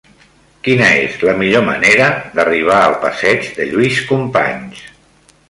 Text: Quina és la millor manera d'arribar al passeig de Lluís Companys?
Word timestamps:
Quina 0.67 0.87
és 1.01 1.19
la 1.29 1.35
millor 1.41 1.63
manera 1.67 2.07
d'arribar 2.39 2.79
al 2.87 2.97
passeig 3.05 3.53
de 3.61 3.69
Lluís 3.75 4.01
Companys? 4.11 4.83